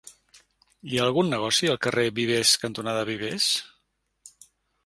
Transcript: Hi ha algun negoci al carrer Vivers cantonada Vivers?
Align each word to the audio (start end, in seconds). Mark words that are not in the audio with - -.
Hi 0.93 0.97
ha 0.99 1.03
algun 1.09 1.29
negoci 1.33 1.69
al 1.73 1.79
carrer 1.87 2.07
Vivers 2.21 2.57
cantonada 2.65 3.07
Vivers? 3.11 3.51